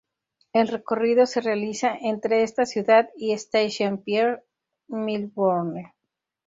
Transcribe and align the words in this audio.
El 0.51 0.67
recorrido 0.67 1.27
se 1.27 1.41
realiza 1.41 1.95
entre 1.95 2.41
esta 2.41 2.65
ciudad 2.65 3.11
y 3.17 3.33
Station 3.33 3.99
Pier, 3.99 4.43
Melbourne. 4.87 5.93